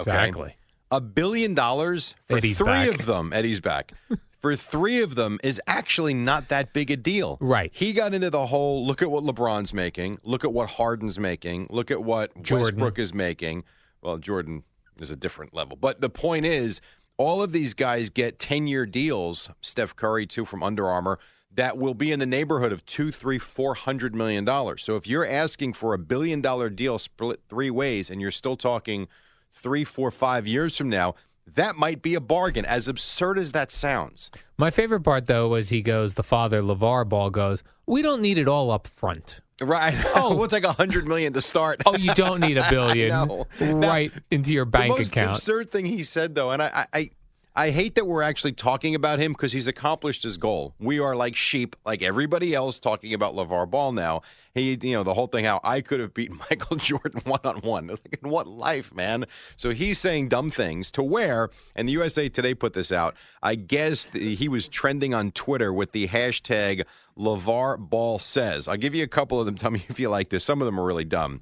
[0.00, 0.10] Okay.
[0.12, 0.54] Exactly.
[0.92, 2.88] A billion dollars for Eddie's three back.
[3.00, 3.32] of them.
[3.32, 3.92] Eddie's back.
[4.40, 7.38] for three of them is actually not that big a deal.
[7.40, 7.70] Right.
[7.74, 11.66] He got into the whole look at what LeBron's making, look at what Harden's making,
[11.70, 12.64] look at what Jordan.
[12.64, 13.64] Westbrook is making.
[14.02, 14.64] Well, Jordan
[14.98, 15.76] is a different level.
[15.76, 16.80] But the point is,
[17.18, 21.18] all of these guys get 10 year deals, Steph Curry, too, from Under Armour,
[21.52, 24.84] that will be in the neighborhood of two, three, four hundred million dollars.
[24.84, 28.56] So if you're asking for a billion dollar deal split three ways and you're still
[28.56, 29.08] talking
[29.52, 31.14] three, four, five years from now,
[31.54, 34.30] that might be a bargain, as absurd as that sounds.
[34.58, 36.14] My favorite part though was he goes.
[36.14, 37.62] The father LeVar Ball goes.
[37.86, 39.40] We don't need it all up front.
[39.62, 39.94] Right.
[40.14, 40.34] Oh.
[40.36, 41.82] we'll take a hundred million to start.
[41.86, 43.46] Oh, you don't need a billion No.
[43.60, 45.36] Now, right into your bank the most account.
[45.36, 47.10] absurd thing he said, though, and I, I,
[47.54, 50.74] I, hate that we're actually talking about him because he's accomplished his goal.
[50.78, 54.22] We are like sheep, like everybody else, talking about LeVar Ball now.
[54.54, 57.58] He, you know, the whole thing how I could have beaten Michael Jordan one on
[57.58, 57.86] one.
[57.88, 59.26] Like, in what life, man?
[59.56, 63.14] So he's saying dumb things to where, and the USA Today put this out.
[63.42, 66.84] I guess the, he was trending on Twitter with the hashtag
[67.18, 68.66] LeVar Ball says.
[68.68, 69.56] I'll give you a couple of them.
[69.56, 70.44] Tell me if you like this.
[70.44, 71.40] Some of them are really dumb.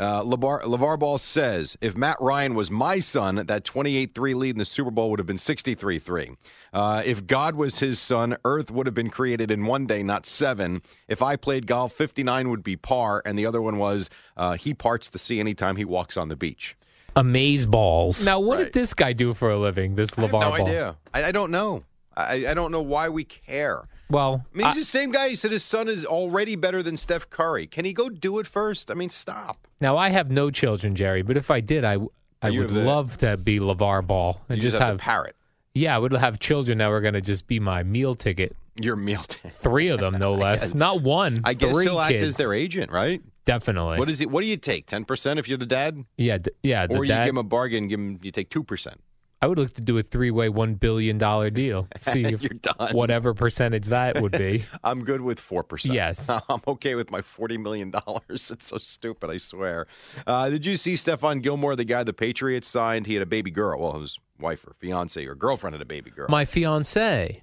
[0.00, 4.54] Uh, LeVar, LeVar Ball says if Matt Ryan was my son, that 28 3 lead
[4.54, 6.30] in the Super Bowl would have been 63 3.
[6.72, 10.24] Uh, if God was his son, Earth would have been created in one day, not
[10.24, 10.80] seven.
[11.06, 13.20] If I played golf, 59 would be par.
[13.26, 14.08] And the other one was
[14.38, 16.76] uh, he parts the sea anytime he walks on the beach.
[17.14, 18.24] Amaze balls.
[18.24, 18.64] Now, what Right.
[18.64, 19.96] did this guy do for a living?
[19.96, 20.66] This I have LeVar no Ball.
[20.66, 20.96] idea.
[21.12, 21.84] I, I don't know.
[22.16, 23.86] I, I don't know why we care.
[24.10, 25.28] Well, I mean, he's the same guy.
[25.28, 27.66] He said his son is already better than Steph Curry.
[27.66, 28.90] Can he go do it first?
[28.90, 29.68] I mean, stop.
[29.80, 32.70] now I have no children, Jerry, but if I did, I oh, I You would
[32.70, 35.36] the- love to be LeVar Ball and just just have, have parrot
[35.74, 38.56] yeah, I would have children that were going to just be my meal ticket.
[38.80, 39.22] your meal.
[39.22, 39.52] ticket.
[39.54, 40.74] Three of them, no less.
[40.74, 41.40] Not one.
[41.44, 43.22] I guess he'll act as their agent, right?
[43.44, 43.98] Definitely.
[43.98, 44.30] What is it?
[44.30, 44.86] What do you take?
[44.86, 46.86] Ten percent if you're the dad, yeah, d- yeah.
[46.86, 47.88] The or you dad, give him a bargain?
[47.88, 49.00] Give him you take two percent.
[49.42, 51.88] I would look to do a three-way, one billion dollar deal.
[51.98, 52.92] See if You're done.
[52.92, 54.64] whatever percentage that would be.
[54.84, 55.94] I'm good with four percent.
[55.94, 56.28] Yes.
[56.48, 58.50] I'm okay with my forty million dollars.
[58.50, 59.86] It's so stupid, I swear.
[60.26, 63.06] Uh, did you see Stephon Gilmore, the guy the Patriots signed?
[63.06, 63.80] He had a baby girl.
[63.80, 66.26] Well, his wife or fiance or girlfriend had a baby girl.
[66.28, 67.42] My fiance.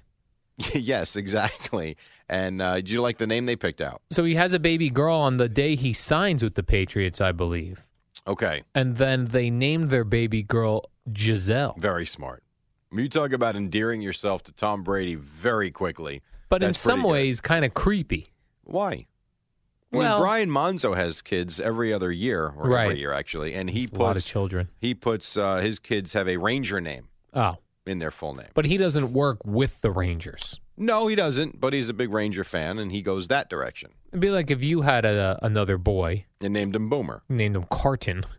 [0.74, 1.96] yes, exactly.
[2.28, 4.02] And uh, did you like the name they picked out?
[4.10, 7.32] So he has a baby girl on the day he signs with the Patriots, I
[7.32, 7.88] believe.
[8.26, 11.76] Okay, And then they named their baby girl Giselle.
[11.78, 12.42] very smart.
[12.92, 16.22] You talk about endearing yourself to Tom Brady very quickly.
[16.48, 18.32] But in some ways, kind of creepy.
[18.64, 19.06] Why?
[19.92, 22.84] I Well- mean, Brian Monzo has kids every other year, or Right.
[22.84, 24.68] every year actually, and he It's a lot of puts children.
[24.78, 28.48] he puts uh, his kids have a Ranger name Oh, in their full name.
[28.54, 30.60] but he doesn't work with the Rangers.
[30.76, 33.90] No, he doesn't, but he's a big Ranger fan, and he goes that direction.
[34.08, 37.66] It'd be like if you had a, another boy, And named him Boomer, named him
[37.70, 38.24] Carton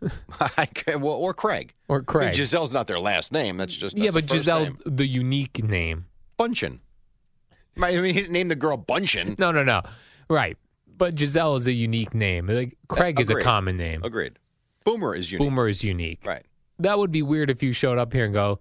[0.88, 1.74] well, or Craig.
[1.88, 2.34] or I mean, Craig.
[2.34, 3.56] Giselle's not their last name.
[3.56, 4.78] That's just yeah, that's but first Giselle's name.
[4.86, 6.06] the unique name.
[6.38, 6.80] Bunchin.
[7.80, 9.36] I mean, he didn't name the girl Bunchin.
[9.38, 9.82] No, no, no.
[10.28, 10.56] Right.
[10.96, 12.46] But Giselle is a unique name.
[12.46, 13.44] Like Craig is a agreed.
[13.44, 14.02] common name.
[14.02, 14.38] Agreed.
[14.84, 15.46] Boomer is unique.
[15.48, 16.20] Boomer is unique.
[16.26, 16.44] Right.
[16.78, 18.58] That would be weird if you showed up here and go,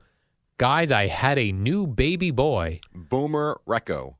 [0.57, 2.79] guys, I had a new baby boy.
[2.93, 4.15] Boomer Recco.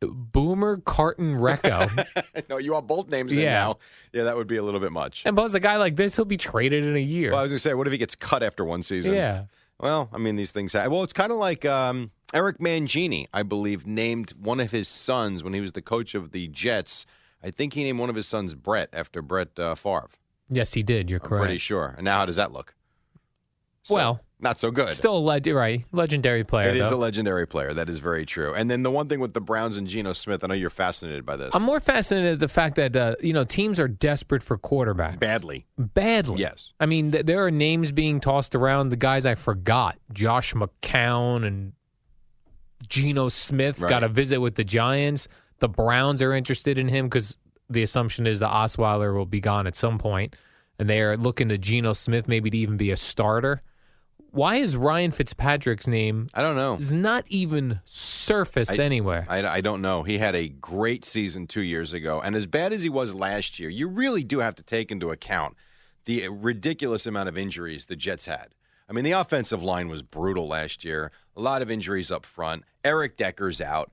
[0.00, 2.06] Boomer Carton Recco.
[2.48, 3.52] no, you want both names in Yeah.
[3.52, 3.78] now.
[4.12, 5.22] Yeah, that would be a little bit much.
[5.26, 7.30] and plus, a guy like this, he'll be traded in a year.
[7.32, 9.14] Well, I was going to say, what if he gets cut after one season?
[9.14, 9.44] yeah.
[9.78, 10.92] Well, I mean, these things happen.
[10.92, 15.42] Well, it's kind of like um, Eric Mangini, I believe, named one of his sons
[15.42, 17.06] when he was the coach of the Jets.
[17.42, 20.10] I think he named one of his sons Brett after Brett uh, Favre.
[20.50, 21.08] Yes, he did.
[21.08, 21.44] You're I'm correct.
[21.44, 21.94] pretty sure.
[21.96, 22.74] And now, how does that look?
[23.82, 24.90] So, Well, not so good.
[24.90, 26.68] Still a leg- right, legendary player.
[26.68, 26.96] It is though.
[26.96, 27.72] a legendary player.
[27.74, 28.54] That is very true.
[28.54, 31.24] And then the one thing with the Browns and Geno Smith, I know you're fascinated
[31.26, 31.54] by this.
[31.54, 35.18] I'm more fascinated at the fact that uh, you know teams are desperate for quarterbacks
[35.18, 35.66] Badly.
[35.78, 36.40] badly.
[36.40, 36.72] Yes.
[36.80, 38.90] I mean, th- there are names being tossed around.
[38.90, 41.72] The guys I forgot, Josh McCown and
[42.88, 43.88] Geno Smith, Right.
[43.90, 45.28] got a visit with the Giants.
[45.58, 47.36] The Browns are interested in him because
[47.68, 50.34] the assumption is the Osweiler will be gone at some point,
[50.78, 53.60] and they are looking to Geno Smith maybe to even be a starter.
[54.32, 56.74] Why is Ryan Fitzpatrick's name I don't know.
[56.76, 59.26] is not even surfaced I- anywhere?
[59.28, 60.02] I, I don't know.
[60.02, 62.20] He had a great season two years ago.
[62.20, 65.10] And as bad as he was last year, you really do have to take into
[65.10, 65.56] account
[66.04, 68.48] the ridiculous amount of injuries the Jets had.
[68.88, 71.12] I mean, the offensive line was brutal last year.
[71.36, 72.64] A lot of injuries up front.
[72.84, 73.90] Eric Decker's out.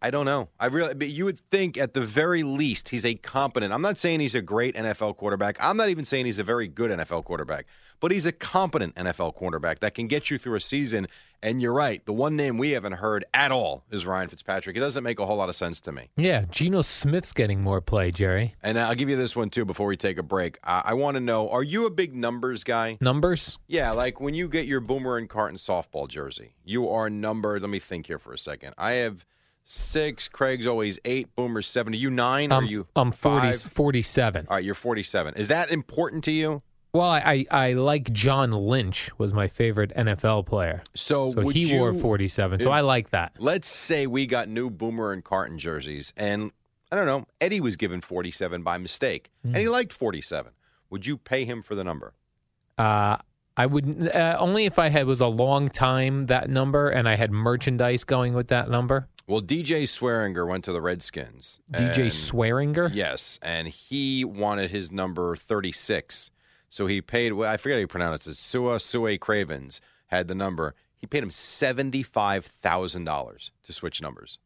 [0.00, 0.48] I don't know.
[0.60, 3.72] I really, but you would think at the very least he's a competent.
[3.74, 5.56] I'm not saying he's a great NFL quarterback.
[5.60, 7.66] I'm not even saying he's a very good NFL quarterback,
[8.00, 11.08] but he's a competent NFL quarterback that can get you through a season.
[11.40, 12.04] And you're right.
[12.04, 14.76] The one name we haven't heard at all is Ryan Fitzpatrick.
[14.76, 16.10] It doesn't make a whole lot of sense to me.
[16.16, 18.56] yeah, Geno Smith's getting more play, Jerry.
[18.60, 20.58] And I'll give you this one too before we take a break.
[20.64, 22.98] I, I want to know: Are you a big numbers guy?
[23.00, 23.58] Numbers?
[23.68, 27.62] Yeah, like when you get your Boomer and Carton softball jersey, you are numbered.
[27.62, 28.74] Let me think here for a second.
[28.76, 29.24] I have
[29.62, 30.28] six.
[30.28, 31.34] Craig's always eight.
[31.36, 31.92] Boomer's seven.
[31.92, 32.86] Are you 9 or I'm, are you?
[32.96, 33.60] I'm 40, five?
[33.72, 34.46] 47.
[34.48, 35.34] All right, you're 47.
[35.34, 36.62] Is that important to you?
[36.98, 40.82] Well, I, I, I like John Lynch was my favorite NFL player.
[40.94, 42.60] So, So he you, wore 47.
[42.60, 43.32] So if- I like that.
[43.38, 46.50] Let's say we got new Boomer and Carton jerseys, and
[46.90, 49.60] I don't know, Eddie was given 47 by mistake, and Hmm.
[49.60, 50.52] he liked 47.
[50.90, 52.14] Would you pay him for the number?
[52.76, 53.18] Uh,
[53.56, 57.16] I would uh, only if I had was a long time that number and I
[57.16, 59.08] had merchandise going with that number.
[59.26, 61.60] Well, DJ Swearinger went to the Redskins.
[61.70, 62.90] DJ and- Swearinger.
[62.94, 66.30] Yes, and he wanted his number 36.
[66.70, 70.74] So he paid, I forget how you pronounce it, Sua Sue Cravens had the number.
[70.96, 74.38] He paid him $75,000 to switch numbers.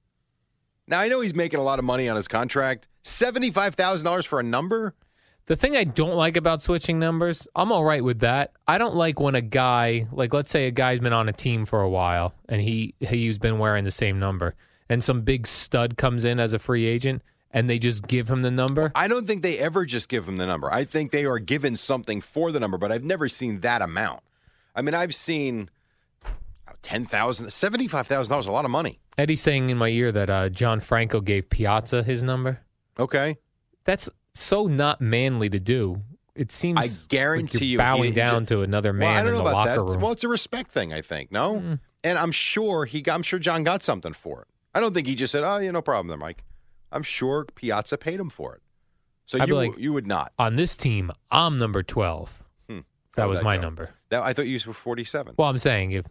[0.87, 2.89] Now, I know he's making a lot of money on his contract.
[3.05, 4.95] $75,000 for a number?
[5.47, 8.53] The thing I don't like about switching numbers, I'm all right with that.
[8.69, 11.65] I don't like when a guy, like let's say a guy's been on a team
[11.65, 14.55] for a while and he he's been wearing the same number,
[14.89, 18.43] and some big stud comes in as a free agent, and they just give him
[18.43, 18.93] the number.
[18.95, 20.73] I don't think they ever just give him the number.
[20.73, 24.21] I think they are given something for the number, but I've never seen that amount.
[24.75, 25.69] I mean, I've seen
[26.83, 28.99] ten thousand, seventy-five thousand dollars, a lot of money.
[29.19, 32.61] Eddie's saying in my ear that uh, John Franco gave Piazza his number.
[32.99, 33.37] Okay,
[33.85, 36.03] That's so not manly to do.
[36.35, 39.23] It seems I like guarantee you're you, bowing he- down to another man well, I
[39.23, 39.93] don't in know the about locker that.
[39.93, 40.01] room.
[40.01, 41.31] Well, it's a respect thing, I think.
[41.31, 44.49] No, and I'm sure he, I'm sure John got something for it.
[44.75, 46.43] I don't think he just said, "Oh, yeah, no problem there, Mike."
[46.93, 48.63] I'm sure Piazza paid him for it.
[49.27, 50.33] So I'd you like- you would not.
[50.39, 52.43] On this team, I'm number twelve.
[52.69, 52.81] Hmm.
[53.17, 53.63] That was would my go?
[53.63, 53.91] number.
[54.11, 55.35] That I thought you were 47.
[55.39, 56.07] Well, I'm saying if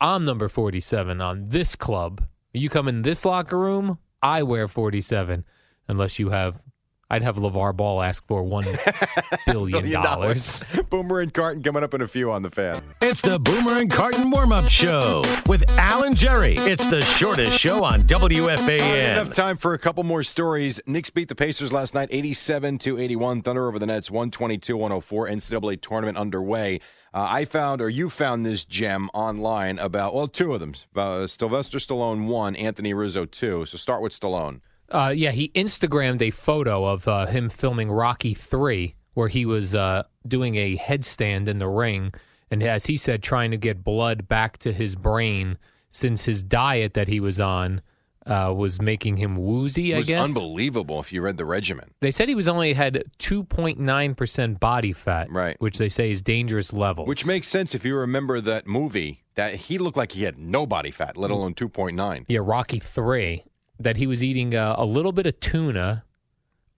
[0.00, 5.44] I'm number 47 on this club, you come in this locker room, I wear 47.
[5.88, 6.62] Unless you have,
[7.10, 8.64] I'd have LaVar Ball ask for one
[9.46, 10.64] billion dollars.
[10.90, 12.82] Boomer and Carton coming up in a few on the fan.
[13.02, 16.54] It's the Boomer and Carton warm up show with Alan Jerry.
[16.58, 19.12] It's the shortest show on WFAN.
[19.12, 20.80] Enough time for a couple more stories.
[20.86, 23.42] Knicks beat the Pacers last night, 87 to 81.
[23.42, 25.26] Thunder over the Nets, 122 104.
[25.26, 26.80] NCAA tournament underway.
[27.12, 30.74] Uh, I found, or you found this gem online about, well, two of them.
[30.94, 33.64] Uh, Sylvester Stallone one, Anthony Rizzo two.
[33.64, 34.60] So start with Stallone.
[34.90, 39.74] Uh, yeah, he Instagrammed a photo of uh, him filming Rocky 3, where he was
[39.74, 42.12] uh, doing a headstand in the ring.
[42.50, 45.58] And as he said, trying to get blood back to his brain
[45.90, 47.82] since his diet that he was on
[48.26, 50.24] uh, was making him woozy, It I was guess.
[50.28, 51.92] unbelievable if you read the regimen.
[52.00, 55.56] They said he was only had 2.9% body fat, Right.
[55.60, 57.08] which they say is dangerous levels.
[57.08, 60.66] Which makes sense if you remember that movie, that he looked like he had no
[60.66, 62.24] body fat, let alone 2.9.
[62.28, 63.44] yeah, Rocky 3
[63.80, 66.04] that he was eating uh, a little bit of tuna,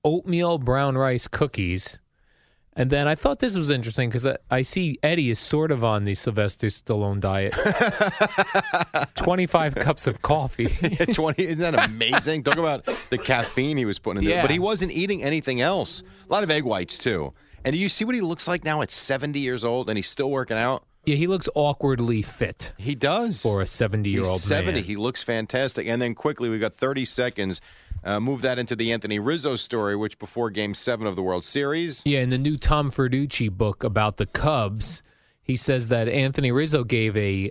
[0.04, 1.98] oatmeal brown rice cookies.
[2.74, 5.84] And then I thought this was interesting because I, I see Eddie is sort of
[5.84, 7.52] on the Sylvester Stallone diet.
[9.16, 10.66] 25 cups of coffee.
[11.12, 14.42] 20 isn't that amazing talk about the caffeine he was putting in Yeah.
[14.42, 17.32] but he wasn't eating anything else a lot of egg whites too
[17.64, 20.08] and do you see what he looks like now at 70 years old and he's
[20.08, 24.40] still working out yeah, he looks awkwardly fit he does for a 70 year old
[24.40, 24.84] He's 70 man.
[24.84, 27.60] he looks fantastic and then quickly we've got 30 seconds
[28.04, 31.44] uh, move that into the anthony rizzo story which before game seven of the world
[31.44, 35.02] series Yeah, in the new Tom Verducci book about the Cubs,
[35.42, 37.50] he says that Anthony Rizzo gave a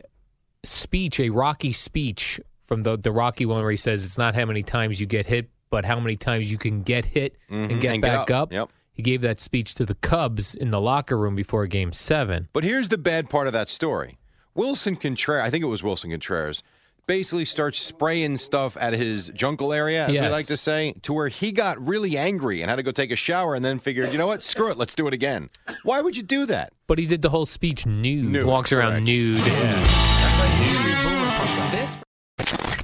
[0.63, 4.45] speech, a Rocky speech from the the Rocky one where he says it's not how
[4.45, 7.81] many times you get hit, but how many times you can get hit Mhm, and
[7.81, 8.43] get and get back up.
[8.43, 8.53] up.
[8.53, 8.69] Yep.
[8.93, 12.49] He gave that speech to the Cubs in the locker room before game seven.
[12.53, 14.17] But here's the bad part of that story.
[14.55, 16.61] Willson Contreras, I think it was Willson Contreras,
[17.07, 21.29] basically starts spraying stuff at his jungle area, as we like to say, to where
[21.29, 24.17] he got really angry and had to go take a shower and then figured, you
[24.17, 25.49] know what, screw it, let's do it again.
[25.83, 26.73] Why would you do that?
[26.87, 28.25] But he did the whole speech nude.
[28.25, 29.05] Nude, Walks around correct.
[29.07, 30.80] nude.